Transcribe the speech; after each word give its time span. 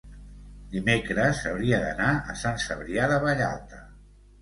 dimecres 0.71 1.43
hauria 1.51 1.83
d'anar 1.85 2.09
a 2.35 2.39
Sant 2.43 2.61
Cebrià 2.67 3.15
de 3.15 3.25
Vallalta. 3.29 3.89